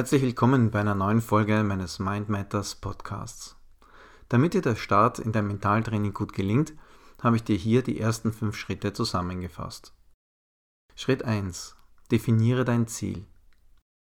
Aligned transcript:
Herzlich 0.00 0.22
willkommen 0.22 0.70
bei 0.70 0.80
einer 0.80 0.94
neuen 0.94 1.20
Folge 1.20 1.62
meines 1.62 1.98
Mind 1.98 2.30
Matters 2.30 2.74
Podcasts. 2.74 3.56
Damit 4.30 4.54
dir 4.54 4.62
der 4.62 4.74
Start 4.74 5.18
in 5.18 5.30
dein 5.30 5.46
Mentaltraining 5.46 6.14
gut 6.14 6.32
gelingt, 6.32 6.72
habe 7.22 7.36
ich 7.36 7.44
dir 7.44 7.56
hier 7.56 7.82
die 7.82 8.00
ersten 8.00 8.32
fünf 8.32 8.56
Schritte 8.56 8.94
zusammengefasst. 8.94 9.92
Schritt 10.94 11.26
1. 11.26 11.76
Definiere 12.10 12.64
dein 12.64 12.86
Ziel. 12.86 13.26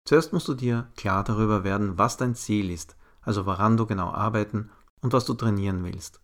Zuerst 0.09 0.33
musst 0.33 0.49
du 0.49 0.55
dir 0.55 0.91
klar 0.97 1.25
darüber 1.25 1.63
werden, 1.63 1.99
was 1.99 2.17
dein 2.17 2.35
Ziel 2.35 2.71
ist, 2.71 2.97
also 3.21 3.45
woran 3.45 3.77
du 3.77 3.85
genau 3.85 4.13
arbeiten 4.13 4.71
und 5.03 5.13
was 5.13 5.27
du 5.27 5.35
trainieren 5.35 5.85
willst. 5.85 6.23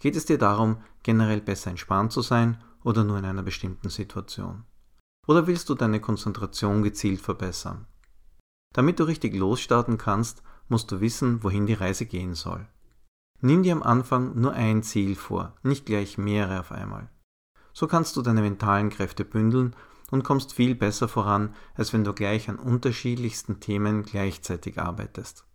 Geht 0.00 0.16
es 0.16 0.26
dir 0.26 0.36
darum, 0.36 0.78
generell 1.04 1.42
besser 1.42 1.70
entspannt 1.70 2.10
zu 2.10 2.22
sein 2.22 2.60
oder 2.82 3.04
nur 3.04 3.18
in 3.18 3.24
einer 3.24 3.44
bestimmten 3.44 3.88
Situation? 3.88 4.64
Oder 5.28 5.46
willst 5.46 5.68
du 5.68 5.76
deine 5.76 6.00
Konzentration 6.00 6.82
gezielt 6.82 7.20
verbessern? 7.20 7.86
Damit 8.76 9.00
du 9.00 9.04
richtig 9.04 9.34
losstarten 9.34 9.96
kannst, 9.96 10.42
musst 10.68 10.92
du 10.92 11.00
wissen, 11.00 11.42
wohin 11.42 11.66
die 11.66 11.72
Reise 11.72 12.04
gehen 12.04 12.34
soll. 12.34 12.68
Nimm 13.40 13.62
dir 13.62 13.72
am 13.72 13.82
Anfang 13.82 14.38
nur 14.38 14.52
ein 14.52 14.82
Ziel 14.82 15.14
vor, 15.16 15.54
nicht 15.62 15.86
gleich 15.86 16.18
mehrere 16.18 16.60
auf 16.60 16.72
einmal. 16.72 17.08
So 17.72 17.86
kannst 17.86 18.16
du 18.16 18.22
deine 18.22 18.42
mentalen 18.42 18.90
Kräfte 18.90 19.24
bündeln 19.24 19.74
und 20.10 20.24
kommst 20.24 20.52
viel 20.52 20.74
besser 20.74 21.08
voran, 21.08 21.54
als 21.74 21.94
wenn 21.94 22.04
du 22.04 22.12
gleich 22.12 22.50
an 22.50 22.58
unterschiedlichsten 22.58 23.60
Themen 23.60 24.02
gleichzeitig 24.02 24.78
arbeitest. 24.78 25.46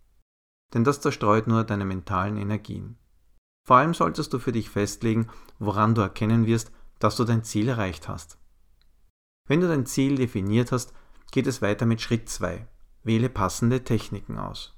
Denn 0.74 0.82
das 0.82 1.00
zerstreut 1.00 1.46
nur 1.46 1.62
deine 1.62 1.84
mentalen 1.84 2.36
Energien. 2.36 2.98
Vor 3.64 3.76
allem 3.76 3.94
solltest 3.94 4.32
du 4.32 4.40
für 4.40 4.50
dich 4.50 4.68
festlegen, 4.68 5.28
woran 5.60 5.94
du 5.94 6.00
erkennen 6.00 6.46
wirst, 6.46 6.72
dass 6.98 7.14
du 7.14 7.22
dein 7.22 7.44
Ziel 7.44 7.68
erreicht 7.68 8.08
hast. 8.08 8.36
Wenn 9.46 9.60
du 9.60 9.68
dein 9.68 9.86
Ziel 9.86 10.16
definiert 10.16 10.72
hast, 10.72 10.92
geht 11.30 11.46
es 11.46 11.62
weiter 11.62 11.86
mit 11.86 12.00
Schritt 12.00 12.28
2. 12.28 12.66
Wähle 13.04 13.28
passende 13.28 13.84
Techniken 13.84 14.38
aus. 14.38 14.74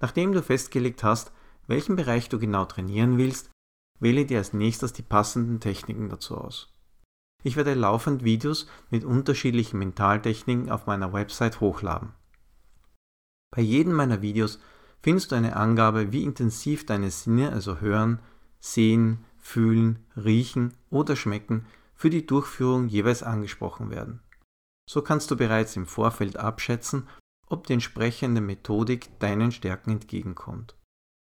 Nachdem 0.00 0.32
du 0.32 0.42
festgelegt 0.42 1.04
hast, 1.04 1.32
welchen 1.66 1.96
Bereich 1.96 2.28
du 2.28 2.38
genau 2.38 2.64
trainieren 2.64 3.18
willst, 3.18 3.50
wähle 4.00 4.26
dir 4.26 4.38
als 4.38 4.52
nächstes 4.52 4.92
die 4.92 5.02
passenden 5.02 5.60
Techniken 5.60 6.08
dazu 6.08 6.36
aus. 6.36 6.74
Ich 7.44 7.56
werde 7.56 7.74
laufend 7.74 8.24
Videos 8.24 8.66
mit 8.90 9.04
unterschiedlichen 9.04 9.78
Mentaltechniken 9.78 10.70
auf 10.70 10.86
meiner 10.86 11.12
Website 11.12 11.60
hochladen. 11.60 12.12
Bei 13.54 13.62
jedem 13.62 13.92
meiner 13.92 14.22
Videos 14.22 14.60
findest 15.02 15.32
du 15.32 15.36
eine 15.36 15.56
Angabe, 15.56 16.12
wie 16.12 16.24
intensiv 16.24 16.86
deine 16.86 17.10
Sinne, 17.10 17.52
also 17.52 17.80
hören, 17.80 18.20
sehen, 18.60 19.24
fühlen, 19.38 20.06
riechen 20.16 20.74
oder 20.90 21.16
schmecken, 21.16 21.66
für 21.94 22.10
die 22.10 22.26
Durchführung 22.26 22.88
jeweils 22.88 23.22
angesprochen 23.22 23.90
werden. 23.90 24.20
So 24.88 25.02
kannst 25.02 25.30
du 25.30 25.36
bereits 25.36 25.76
im 25.76 25.86
Vorfeld 25.86 26.36
abschätzen, 26.36 27.08
ob 27.52 27.66
die 27.66 27.74
entsprechende 27.74 28.40
Methodik 28.40 29.18
deinen 29.18 29.52
Stärken 29.52 29.90
entgegenkommt. 29.90 30.74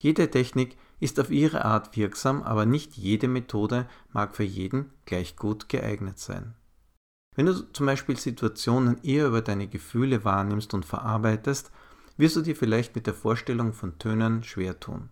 Jede 0.02 0.30
Technik 0.30 0.76
ist 1.00 1.20
auf 1.20 1.30
ihre 1.30 1.64
Art 1.64 1.96
wirksam, 1.96 2.42
aber 2.42 2.66
nicht 2.66 2.98
jede 2.98 3.28
Methode 3.28 3.88
mag 4.12 4.36
für 4.36 4.44
jeden 4.44 4.92
gleich 5.06 5.36
gut 5.36 5.70
geeignet 5.70 6.18
sein. 6.18 6.56
Wenn 7.36 7.46
du 7.46 7.54
zum 7.72 7.86
Beispiel 7.86 8.18
Situationen 8.18 8.98
eher 9.04 9.28
über 9.28 9.44
deine 9.44 9.68
Gefühle 9.68 10.26
wahrnimmst 10.26 10.74
und 10.74 10.86
verarbeitest, 10.86 11.72
wirst 12.18 12.36
du 12.36 12.42
dir 12.42 12.56
vielleicht 12.56 12.96
mit 12.96 13.06
der 13.06 13.14
Vorstellung 13.14 13.74
von 13.74 14.00
Tönen 14.00 14.44
schwer 14.44 14.80
tun. 14.80 15.10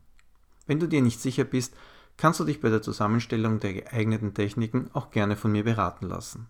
Wenn 0.66 0.80
du 0.80 0.88
dir 0.88 1.04
nicht 1.04 1.22
sicher 1.22 1.44
bist, 1.44 1.76
kannst 2.18 2.40
du 2.40 2.46
dich 2.46 2.62
bei 2.62 2.70
der 2.70 2.82
Zusammenstellung 2.82 3.60
der 3.60 3.74
geeigneten 3.74 4.34
Techniken 4.34 4.90
auch 4.94 5.12
gerne 5.12 5.36
von 5.36 5.52
mir 5.52 5.64
beraten 5.64 6.08
lassen. 6.08 6.48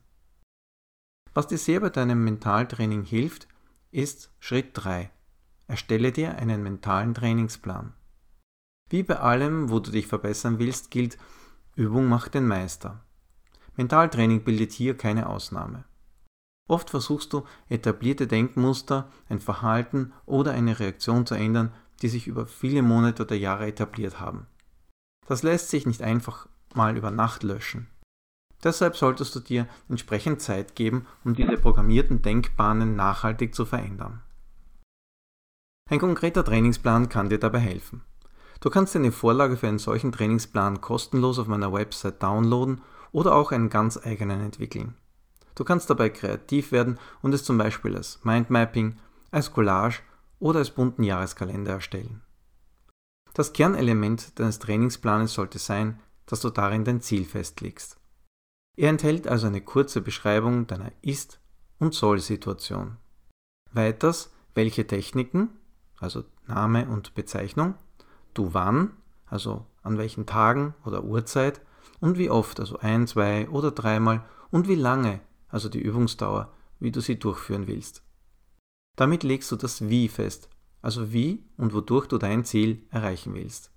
Was 1.33 1.47
dir 1.47 1.57
sehr 1.57 1.81
bei 1.81 1.89
deinem 1.89 2.23
Mentaltraining 2.23 3.03
hilft, 3.03 3.49
ist 3.95 4.29
Schritt 4.39 4.71
3. 4.73 5.09
Erstelle 5.67 6.11
dir 6.11 6.35
einen 6.35 6.61
mentalen 6.61 7.13
Trainingsplan. 7.13 7.93
Wie 8.89 9.03
bei 9.03 9.19
allem, 9.19 9.69
wo 9.69 9.79
du 9.79 9.89
dich 9.89 10.07
verbessern 10.07 10.59
willst, 10.59 10.91
gilt, 10.91 11.17
Übung 11.75 12.07
macht 12.07 12.33
den 12.33 12.45
Meister. 12.45 13.05
Mentaltraining 13.77 14.43
bildet 14.43 14.73
hier 14.73 14.97
keine 14.97 15.29
Ausnahme. 15.29 15.85
Oft 16.67 16.89
versuchst 16.89 17.31
du, 17.31 17.45
etablierte 17.69 18.27
Denkmuster, 18.27 19.09
ein 19.29 19.39
Verhalten 19.39 20.11
oder 20.25 20.51
eine 20.51 20.77
Reaktion 20.77 21.25
zu 21.25 21.35
ändern, 21.35 21.73
die 22.01 22.09
sich 22.09 22.27
über 22.27 22.47
viele 22.47 22.81
Monate 22.81 23.23
oder 23.23 23.35
Jahre 23.35 23.67
etabliert 23.67 24.19
haben. 24.19 24.45
Das 25.25 25.41
lässt 25.41 25.69
sich 25.69 25.85
nicht 25.85 26.01
einfach 26.01 26.49
mal 26.73 26.97
über 26.97 27.11
Nacht 27.11 27.43
löschen. 27.43 27.87
Deshalb 28.63 28.97
solltest 28.97 29.35
du 29.35 29.39
dir 29.39 29.67
entsprechend 29.89 30.41
Zeit 30.41 30.75
geben, 30.75 31.05
um 31.23 31.35
diese 31.35 31.57
programmierten 31.57 32.21
Denkbahnen 32.21 32.95
nachhaltig 32.95 33.53
zu 33.53 33.65
verändern. 33.65 34.21
Ein 35.89 35.99
konkreter 35.99 36.43
Trainingsplan 36.43 37.09
kann 37.09 37.29
dir 37.29 37.37
dabei 37.37 37.59
helfen. 37.59 38.01
Du 38.59 38.69
kannst 38.71 38.95
eine 38.95 39.11
Vorlage 39.11 39.57
für 39.57 39.67
einen 39.67 39.77
solchen 39.77 40.11
Trainingsplan 40.11 40.81
kostenlos 40.81 41.37
auf 41.37 41.47
meiner 41.47 41.71
Website 41.71 42.23
downloaden 42.23 42.81
oder 43.11 43.35
auch 43.35 43.51
einen 43.51 43.69
ganz 43.69 43.97
eigenen 44.03 44.41
entwickeln. 44.41 44.95
Du 45.53 45.63
kannst 45.63 45.89
dabei 45.89 46.09
kreativ 46.09 46.71
werden 46.71 46.99
und 47.21 47.33
es 47.33 47.43
zum 47.43 47.57
Beispiel 47.57 47.95
als 47.95 48.19
Mindmapping, 48.23 48.97
als 49.31 49.53
Collage 49.53 49.99
oder 50.39 50.59
als 50.59 50.71
bunten 50.71 51.03
Jahreskalender 51.03 51.73
erstellen. 51.73 52.21
Das 53.33 53.53
Kernelement 53.53 54.39
deines 54.39 54.59
Trainingsplanes 54.59 55.33
sollte 55.33 55.59
sein, 55.59 55.99
dass 56.25 56.39
du 56.39 56.49
darin 56.49 56.83
dein 56.83 57.01
Ziel 57.01 57.25
festlegst. 57.25 57.97
Er 58.77 58.89
enthält 58.89 59.27
also 59.27 59.47
eine 59.47 59.61
kurze 59.61 60.01
Beschreibung 60.01 60.67
deiner 60.67 60.91
Ist- 61.01 61.39
und 61.79 61.93
Soll-Situation. 61.93 62.97
Weiters, 63.71 64.33
welche 64.53 64.85
Techniken, 64.87 65.49
also 65.99 66.23
Name 66.47 66.87
und 66.87 67.13
Bezeichnung, 67.15 67.75
du 68.33 68.53
wann, 68.53 68.91
also 69.27 69.65
an 69.81 69.97
welchen 69.97 70.25
Tagen 70.25 70.73
oder 70.85 71.03
Uhrzeit 71.03 71.61
und 71.99 72.17
wie 72.17 72.29
oft, 72.29 72.59
also 72.59 72.79
ein, 72.79 73.07
zwei 73.07 73.49
oder 73.49 73.71
dreimal 73.71 74.25
und 74.51 74.67
wie 74.67 74.75
lange, 74.75 75.21
also 75.49 75.69
die 75.69 75.81
Übungsdauer, 75.81 76.51
wie 76.79 76.91
du 76.91 77.01
sie 77.01 77.17
durchführen 77.17 77.67
willst. 77.67 78.03
Damit 78.95 79.23
legst 79.23 79.51
du 79.51 79.55
das 79.55 79.89
Wie 79.89 80.07
fest, 80.07 80.49
also 80.81 81.11
wie 81.11 81.43
und 81.57 81.73
wodurch 81.73 82.07
du 82.07 82.17
dein 82.17 82.45
Ziel 82.45 82.83
erreichen 82.91 83.33
willst. 83.33 83.71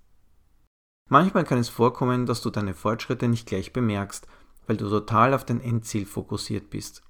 Manchmal 1.09 1.43
kann 1.43 1.57
es 1.57 1.69
vorkommen, 1.69 2.25
dass 2.25 2.41
du 2.41 2.51
deine 2.51 2.75
Fortschritte 2.75 3.27
nicht 3.27 3.47
gleich 3.47 3.73
bemerkst, 3.73 4.27
weil 4.69 4.77
du 4.77 4.87
total 4.87 5.33
auf 5.33 5.45
dein 5.45 5.61
Endziel 5.61 6.05
fokussiert 6.05 6.69
bist. 6.69 7.01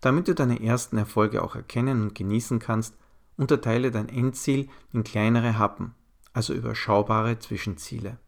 Damit 0.00 0.28
du 0.28 0.36
deine 0.36 0.62
ersten 0.62 0.96
Erfolge 0.96 1.42
auch 1.42 1.56
erkennen 1.56 2.00
und 2.00 2.14
genießen 2.14 2.60
kannst, 2.60 2.96
unterteile 3.36 3.90
dein 3.90 4.08
Endziel 4.08 4.68
in 4.92 5.02
kleinere 5.02 5.58
Happen, 5.58 5.96
also 6.32 6.54
überschaubare 6.54 7.40
Zwischenziele. 7.40 8.20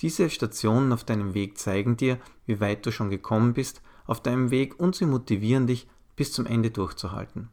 Diese 0.00 0.30
Stationen 0.30 0.90
auf 0.94 1.04
deinem 1.04 1.34
Weg 1.34 1.58
zeigen 1.58 1.98
dir, 1.98 2.18
wie 2.46 2.60
weit 2.60 2.86
du 2.86 2.92
schon 2.92 3.10
gekommen 3.10 3.52
bist 3.52 3.82
auf 4.06 4.22
deinem 4.22 4.50
Weg 4.50 4.80
und 4.80 4.96
sie 4.96 5.04
motivieren 5.04 5.66
dich, 5.66 5.86
bis 6.16 6.32
zum 6.32 6.46
Ende 6.46 6.70
durchzuhalten. 6.70 7.50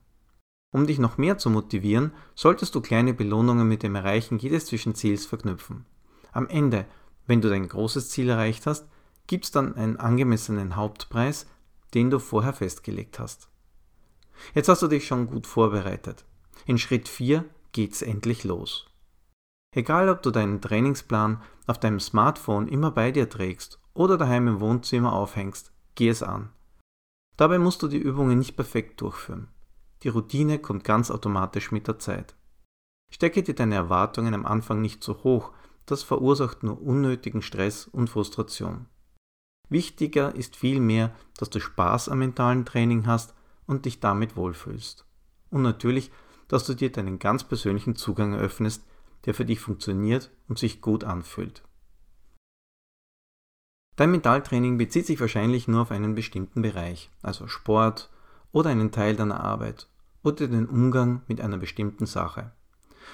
Um 0.71 0.87
dich 0.87 0.99
noch 0.99 1.17
mehr 1.17 1.37
zu 1.37 1.49
motivieren, 1.49 2.13
solltest 2.33 2.75
du 2.75 2.79
kleine 2.79 3.13
Belohnungen 3.13 3.67
mit 3.67 3.83
dem 3.83 3.93
Erreichen 3.93 4.39
jedes 4.39 4.67
Zwischenziels 4.67 5.25
verknüpfen. 5.25 5.85
Am 6.31 6.47
Ende, 6.47 6.85
wenn 7.27 7.41
du 7.41 7.49
dein 7.49 7.67
großes 7.67 8.09
Ziel 8.09 8.29
erreicht 8.29 8.67
hast, 8.67 8.87
gibt 9.29 9.45
es 9.45 9.51
dann 9.51 9.75
einen 9.75 9.97
angemessenen 9.97 10.75
Hauptpreis, 10.75 11.45
den 11.93 12.09
du 12.09 12.17
vorher 12.17 12.51
festgelegt 12.51 13.19
hast. 13.19 13.47
Jetzt 14.55 14.69
hast 14.69 14.81
du 14.81 14.87
dich 14.87 15.05
schon 15.05 15.27
gut 15.27 15.45
vorbereitet. 15.45 16.25
In 16.65 16.79
Schritt 16.79 17.07
4 17.07 17.45
geht's 17.71 18.01
endlich 18.01 18.43
los. 18.43 18.87
Egal, 19.75 20.09
ob 20.09 20.23
du 20.23 20.31
deinen 20.31 20.61
Trainingsplan 20.61 21.43
auf 21.67 21.79
deinem 21.79 21.99
Smartphone 21.99 22.67
immer 22.67 22.89
bei 22.89 23.11
dir 23.11 23.29
trägst 23.29 23.79
oder 23.93 24.17
daheim 24.17 24.47
im 24.47 24.59
Wohnzimmer 24.61 25.13
aufhängst, 25.13 25.71
geh 25.93 26.09
es 26.09 26.23
an. 26.23 26.49
Dabei 27.37 27.59
musst 27.59 27.83
du 27.83 27.87
die 27.87 27.99
Übungen 27.99 28.39
nicht 28.39 28.55
perfekt 28.55 28.99
durchführen. 28.99 29.47
Die 30.01 30.09
Routine 30.09 30.57
kommt 30.57 30.83
ganz 30.83 31.11
automatisch 31.11 31.71
mit 31.71 31.87
der 31.87 31.99
Zeit. 31.99 32.35
Stecke 33.11 33.43
dir 33.43 33.53
deine 33.53 33.75
Erwartungen 33.75 34.33
am 34.33 34.47
Anfang 34.47 34.81
nicht 34.81 35.03
zu 35.03 35.23
hoch, 35.23 35.51
das 35.85 36.01
verursacht 36.01 36.63
nur 36.63 36.81
unnötigen 36.81 37.43
Stress 37.43 37.85
und 37.85 38.09
Frustration. 38.09 38.87
Wichtiger 39.69 40.33
ist 40.35 40.55
vielmehr, 40.55 41.13
dass 41.37 41.49
du 41.49 41.59
Spaß 41.59 42.09
am 42.09 42.19
mentalen 42.19 42.65
Training 42.65 43.05
hast 43.05 43.35
und 43.67 43.85
dich 43.85 43.99
damit 43.99 44.35
wohlfühlst. 44.35 45.05
Und 45.51 45.61
natürlich, 45.61 46.11
dass 46.47 46.65
du 46.65 46.73
dir 46.73 46.91
deinen 46.91 47.19
ganz 47.19 47.43
persönlichen 47.43 47.95
Zugang 47.95 48.33
eröffnest, 48.33 48.83
der 49.25 49.33
für 49.33 49.45
dich 49.45 49.59
funktioniert 49.59 50.31
und 50.47 50.57
sich 50.57 50.81
gut 50.81 51.03
anfühlt. 51.03 51.63
Dein 53.95 54.11
Mentaltraining 54.11 54.77
bezieht 54.77 55.05
sich 55.05 55.19
wahrscheinlich 55.19 55.67
nur 55.67 55.81
auf 55.81 55.91
einen 55.91 56.15
bestimmten 56.15 56.61
Bereich, 56.61 57.09
also 57.21 57.47
Sport 57.47 58.09
oder 58.51 58.69
einen 58.69 58.91
Teil 58.91 59.15
deiner 59.15 59.43
Arbeit 59.43 59.87
oder 60.23 60.47
den 60.47 60.67
Umgang 60.67 61.21
mit 61.27 61.41
einer 61.41 61.57
bestimmten 61.57 62.05
Sache. 62.05 62.51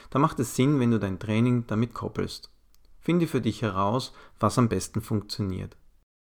Da 0.09 0.19
macht 0.19 0.39
es 0.39 0.55
Sinn, 0.55 0.79
wenn 0.79 0.91
du 0.91 0.99
dein 0.99 1.19
Training 1.19 1.65
damit 1.67 1.93
koppelst. 1.93 2.51
Finde 2.99 3.27
für 3.27 3.41
dich 3.41 3.61
heraus, 3.61 4.13
was 4.39 4.57
am 4.57 4.69
besten 4.69 5.01
funktioniert. 5.01 5.75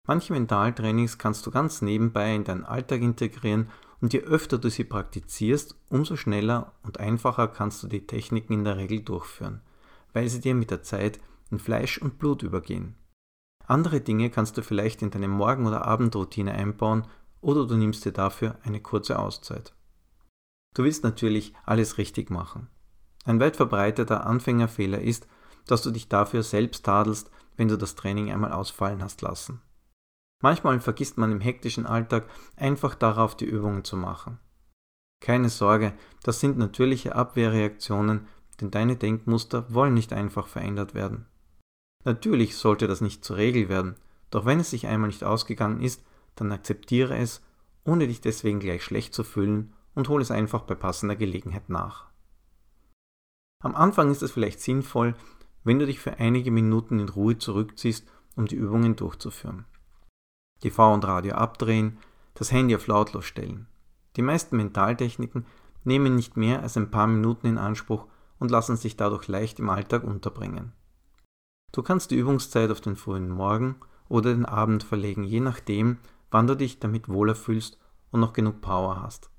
Manche 0.09 0.33
Mentaltrainings 0.33 1.19
kannst 1.19 1.45
du 1.45 1.51
ganz 1.51 1.83
nebenbei 1.83 2.33
in 2.33 2.43
deinen 2.43 2.65
Alltag 2.65 3.01
integrieren 3.01 3.69
Und 4.01 4.11
je 4.11 4.21
öfter 4.21 4.57
du 4.57 4.67
sie 4.71 4.83
praktizierst, 4.83 5.75
umso 5.89 6.15
schneller 6.15 6.71
und 6.81 6.99
einfacher 6.99 7.47
kannst 7.47 7.83
du 7.83 7.87
die 7.87 8.07
Techniken 8.07 8.53
in 8.53 8.63
der 8.63 8.77
Regel 8.77 9.01
durchführen, 9.01 9.61
weil 10.11 10.27
sie 10.27 10.41
dir 10.41 10.55
mit 10.55 10.71
der 10.71 10.81
Zeit 10.81 11.19
in 11.51 11.59
Fleisch 11.59 11.99
und 11.99 12.17
Blut 12.17 12.41
übergehen. 12.41 12.95
Andere 13.67 14.01
Dinge 14.01 14.31
kannst 14.31 14.57
du 14.57 14.63
vielleicht 14.63 15.03
in 15.03 15.11
deine 15.11 15.27
Morgen- 15.27 15.67
oder 15.67 15.85
Abendroutine 15.85 16.53
einbauen 16.53 17.05
oder 17.39 17.67
du 17.67 17.77
nimmst 17.77 18.03
dir 18.03 18.11
dafür 18.11 18.57
eine 18.63 18.81
kurze 18.81 19.19
Auszeit. 19.19 19.75
Du 20.73 20.85
willst 20.85 21.03
natürlich 21.03 21.53
alles 21.67 21.99
richtig 21.99 22.31
machen. 22.31 22.67
Ein 23.25 23.39
weit 23.39 23.57
verbreiteter 23.57 24.25
Anfängerfehler 24.25 25.01
ist, 25.01 25.27
dass 25.67 25.83
du 25.83 25.91
dich 25.91 26.09
dafür 26.09 26.41
selbst 26.41 26.83
tadelst, 26.83 27.29
wenn 27.57 27.67
du 27.67 27.77
das 27.77 27.93
Training 27.93 28.31
einmal 28.31 28.53
ausfallen 28.53 29.03
hast 29.03 29.21
lassen. 29.21 29.61
Manchmal 30.41 30.79
vergisst 30.79 31.17
man 31.17 31.31
im 31.31 31.41
hektischen 31.41 31.85
Alltag 31.85 32.29
einfach 32.55 32.95
darauf, 32.95 33.35
die 33.35 33.45
Übungen 33.45 33.83
zu 33.83 33.97
machen. 33.97 34.39
Keine 35.21 35.49
Sorge, 35.49 35.93
das 36.23 36.39
sind 36.39 36.57
natürliche 36.57 37.15
Abwehrreaktionen, 37.15 38.27
denn 38.61 38.71
deine 38.71 38.95
Denkmuster 38.95 39.73
wollen 39.73 39.93
nicht 39.93 40.13
einfach 40.13 40.47
verändert 40.47 40.93
werden. 40.93 41.25
Natürlich 42.05 42.55
sollte 42.55 42.87
das 42.87 43.01
nicht 43.01 43.25
zur 43.25 43.35
Regel 43.35 43.67
werden, 43.67 43.95
doch 44.31 44.45
wenn 44.45 44.61
es 44.61 44.69
sich 44.69 44.87
einmal 44.87 45.09
nicht 45.09 45.23
ausgegangen 45.23 45.81
ist, 45.81 46.03
dann 46.35 46.51
akzeptiere 46.51 47.17
es, 47.17 47.41
ohne 47.83 48.07
dich 48.07 48.21
deswegen 48.21 48.59
gleich 48.59 48.83
schlecht 48.83 49.13
zu 49.13 49.23
fühlen 49.23 49.73
und 49.95 50.07
hole 50.07 50.21
es 50.21 50.31
einfach 50.31 50.61
bei 50.61 50.75
passender 50.75 51.15
Gelegenheit 51.17 51.69
nach. 51.69 52.05
Am 53.61 53.75
Anfang 53.75 54.09
ist 54.11 54.21
es 54.21 54.31
vielleicht 54.31 54.61
sinnvoll, 54.61 55.15
wenn 55.65 55.79
du 55.79 55.85
dich 55.85 55.99
für 55.99 56.17
einige 56.17 56.51
Minuten 56.51 56.99
in 56.99 57.09
Ruhe 57.09 57.37
zurückziehst, 57.37 58.07
um 58.37 58.45
die 58.45 58.55
Übungen 58.55 58.95
durchzuführen. 58.95 59.65
TV 60.61 60.93
und 60.93 61.05
Radio 61.05 61.35
abdrehen, 61.35 61.97
das 62.33 62.51
Handy 62.51 62.75
auf 62.75 62.87
lautlos 62.87 63.25
stellen. 63.25 63.67
Die 64.15 64.21
meisten 64.21 64.57
Mentaltechniken 64.57 65.45
nehmen 65.83 66.15
nicht 66.15 66.37
mehr 66.37 66.61
als 66.61 66.77
ein 66.77 66.91
paar 66.91 67.07
Minuten 67.07 67.47
in 67.47 67.57
Anspruch 67.57 68.07
und 68.39 68.51
lassen 68.51 68.75
sich 68.75 68.97
dadurch 68.97 69.27
leicht 69.27 69.59
im 69.59 69.69
Alltag 69.69 70.03
unterbringen. 70.03 70.73
Du 71.71 71.83
kannst 71.83 72.11
die 72.11 72.17
Übungszeit 72.17 72.71
auf 72.71 72.81
den 72.81 72.95
frühen 72.95 73.29
Morgen 73.29 73.75
oder 74.07 74.33
den 74.33 74.45
Abend 74.45 74.83
verlegen, 74.83 75.23
je 75.23 75.39
nachdem, 75.39 75.97
wann 76.31 76.47
du 76.47 76.55
dich 76.55 76.79
damit 76.79 77.09
wohler 77.09 77.35
fühlst 77.35 77.77
und 78.11 78.19
noch 78.19 78.33
genug 78.33 78.61
Power 78.61 79.01
hast. 79.01 79.29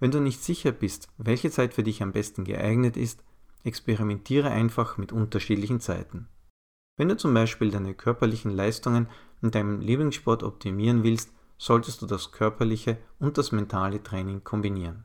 Wenn 0.00 0.10
du 0.10 0.20
nicht 0.20 0.42
sicher 0.42 0.72
bist, 0.72 1.08
welche 1.16 1.50
Zeit 1.50 1.74
für 1.74 1.84
dich 1.84 2.02
am 2.02 2.12
besten 2.12 2.44
geeignet 2.44 2.96
ist, 2.96 3.22
experimentiere 3.62 4.50
einfach 4.50 4.98
mit 4.98 5.12
unterschiedlichen 5.12 5.80
Zeiten. 5.80 6.28
Wenn 6.96 7.08
du 7.08 7.16
zum 7.16 7.34
Beispiel 7.34 7.70
deine 7.70 7.94
körperlichen 7.94 8.52
Leistungen 8.52 9.08
in 9.42 9.50
deinem 9.50 9.80
Lieblingssport 9.80 10.42
optimieren 10.42 11.02
willst, 11.02 11.32
solltest 11.58 12.02
du 12.02 12.06
das 12.06 12.32
körperliche 12.32 12.98
und 13.18 13.38
das 13.38 13.52
mentale 13.52 14.02
Training 14.02 14.44
kombinieren. 14.44 15.04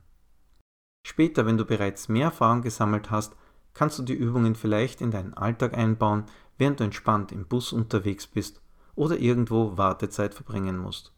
Später, 1.06 1.46
wenn 1.46 1.58
du 1.58 1.66
bereits 1.66 2.10
mehr 2.10 2.26
Erfahrung 2.26 2.62
gesammelt 2.62 3.10
hast, 3.10 3.36
kannst 3.74 3.98
du 3.98 4.04
die 4.04 4.14
Übungen 4.14 4.56
vielleicht 4.56 5.02
in 5.02 5.12
deinen 5.12 5.34
Alltag 5.34 5.76
einbauen, 5.78 6.26
während 6.58 6.80
du 6.80 6.84
entspannt 6.84 7.32
im 7.32 7.48
Bus 7.48 7.74
unterwegs 7.74 8.28
bist 8.28 8.62
oder 8.96 9.18
irgendwo 9.18 9.78
Wartezeit 9.78 10.34
verbringen 10.34 10.78
musst. 10.78 11.14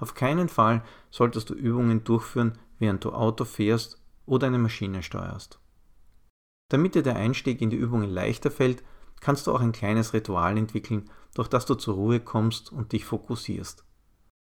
Auf 0.00 0.14
keinen 0.14 0.48
Fall 0.48 0.82
solltest 1.10 1.50
du 1.50 1.54
Übungen 1.54 2.02
durchführen, 2.02 2.58
während 2.78 3.04
du 3.04 3.12
Auto 3.12 3.44
fährst 3.44 4.02
oder 4.26 4.46
eine 4.46 4.58
Maschine 4.58 5.02
steuerst. 5.02 5.60
Damit 6.70 6.94
dir 6.94 7.02
der 7.02 7.16
Einstieg 7.16 7.60
in 7.60 7.70
die 7.70 7.76
Übungen 7.76 8.10
leichter 8.10 8.50
fällt, 8.50 8.82
kannst 9.24 9.46
du 9.46 9.54
auch 9.54 9.62
ein 9.62 9.72
kleines 9.72 10.12
Ritual 10.12 10.58
entwickeln, 10.58 11.10
durch 11.32 11.48
das 11.48 11.64
du 11.64 11.76
zur 11.76 11.94
Ruhe 11.94 12.20
kommst 12.20 12.70
und 12.70 12.92
dich 12.92 13.06
fokussierst. 13.06 13.82